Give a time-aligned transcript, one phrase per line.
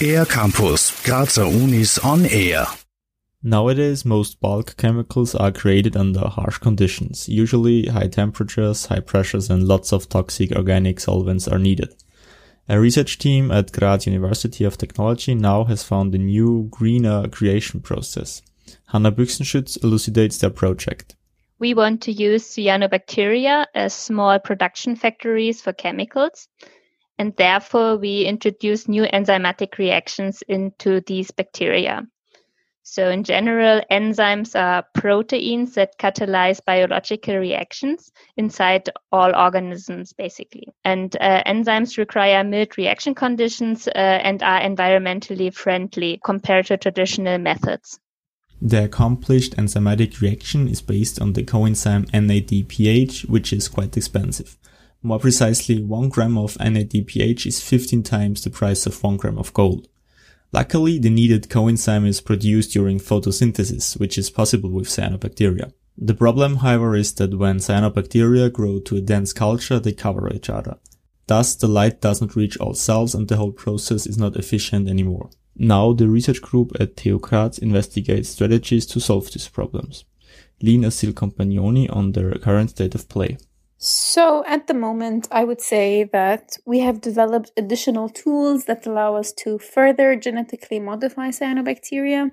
[0.00, 2.66] Air Campus, Grazer Unis on Air.
[3.42, 7.28] Nowadays, most bulk chemicals are created under harsh conditions.
[7.28, 11.94] Usually, high temperatures, high pressures, and lots of toxic organic solvents are needed.
[12.68, 17.80] A research team at Graz University of Technology now has found a new, greener creation
[17.80, 18.42] process.
[18.88, 21.16] Hanna Büchsenschütz elucidates their project.
[21.58, 26.48] We want to use cyanobacteria as small production factories for chemicals
[27.18, 32.06] and therefore we introduce new enzymatic reactions into these bacteria.
[32.82, 40.68] So in general, enzymes are proteins that catalyze biological reactions inside all organisms, basically.
[40.84, 47.38] And uh, enzymes require mild reaction conditions uh, and are environmentally friendly compared to traditional
[47.38, 47.98] methods.
[48.60, 54.56] The accomplished enzymatic reaction is based on the coenzyme NADPH, which is quite expensive.
[55.02, 59.52] More precisely, 1 gram of NADPH is 15 times the price of 1 gram of
[59.52, 59.88] gold.
[60.52, 65.72] Luckily, the needed coenzyme is produced during photosynthesis, which is possible with cyanobacteria.
[65.98, 70.48] The problem, however, is that when cyanobacteria grow to a dense culture, they cover each
[70.48, 70.78] other.
[71.26, 74.88] Thus, the light does not reach all cells and the whole process is not efficient
[74.88, 75.30] anymore.
[75.58, 77.20] Now, the research group at TU
[77.62, 80.04] investigates strategies to solve these problems.
[80.62, 83.38] Lina Silcompagnoni on their current state of play.
[83.78, 89.16] So, at the moment, I would say that we have developed additional tools that allow
[89.16, 92.32] us to further genetically modify cyanobacteria.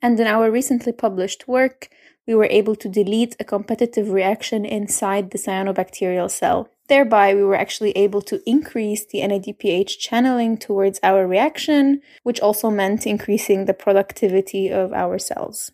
[0.00, 1.88] And in our recently published work,
[2.26, 6.68] we were able to delete a competitive reaction inside the cyanobacterial cell.
[6.88, 12.68] Thereby, we were actually able to increase the NADPH channeling towards our reaction, which also
[12.68, 15.70] meant increasing the productivity of our cells.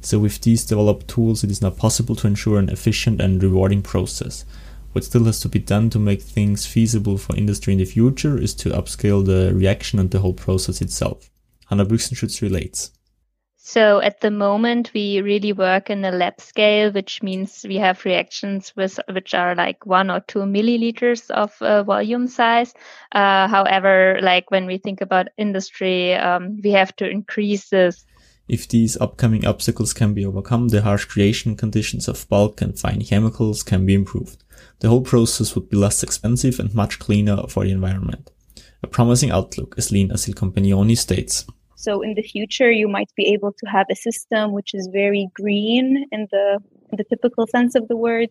[0.00, 3.82] So with these developed tools, it is now possible to ensure an efficient and rewarding
[3.82, 4.44] process.
[4.92, 8.36] What still has to be done to make things feasible for industry in the future
[8.36, 11.30] is to upscale the reaction and the whole process itself.
[11.66, 12.90] Hanna Büchsenschütz relates.
[13.64, 18.04] So at the moment, we really work in a lab scale, which means we have
[18.04, 22.74] reactions with which are like one or two milliliters of uh, volume size.
[23.12, 28.04] Uh, however, like when we think about industry, um, we have to increase this
[28.48, 33.00] if these upcoming obstacles can be overcome, the harsh creation conditions of bulk and fine
[33.02, 34.42] chemicals can be improved.
[34.80, 38.30] The whole process would be less expensive and much cleaner for the environment.
[38.82, 41.46] A promising outlook, as Lina Silcompagnoni states.
[41.82, 45.28] So in the future, you might be able to have a system which is very
[45.34, 46.60] green in the,
[46.90, 48.28] in the typical sense of the word,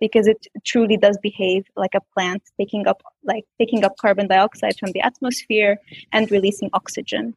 [0.00, 4.78] because it truly does behave like a plant, taking up like taking up carbon dioxide
[4.78, 5.76] from the atmosphere
[6.12, 7.34] and releasing oxygen.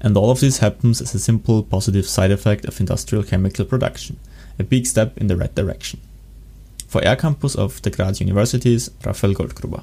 [0.00, 4.20] And all of this happens as a simple positive side effect of industrial chemical production,
[4.56, 5.98] a big step in the right direction.
[6.86, 9.82] For Air Campus of the Graz Universities, Raphael Goldgruber.